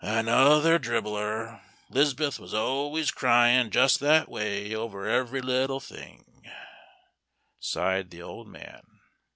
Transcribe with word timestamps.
"Another 0.03 0.79
dribbler 0.79 1.61
'Liz'beth 1.91 2.39
was 2.39 2.55
always 2.55 3.11
cryin' 3.11 3.69
just 3.69 3.99
that 3.99 4.29
way 4.29 4.73
over 4.73 5.05
every 5.07 5.41
little 5.41 5.79
thing," 5.79 6.25
sighed 7.59 8.09
the 8.09 8.23
old 8.23 8.47
man. 8.47 8.81